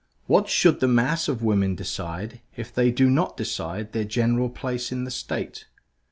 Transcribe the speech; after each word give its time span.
What 0.25 0.49
should 0.49 0.79
the 0.79 0.87
mass 0.87 1.27
of 1.27 1.43
women 1.43 1.75
decide 1.75 2.41
if 2.55 2.73
they 2.73 2.89
do 2.89 3.07
not 3.07 3.37
decide 3.37 3.91
their 3.91 4.03
general 4.03 4.49
place 4.49 4.91
in 4.91 5.03
the 5.03 5.11
State? 5.11 5.67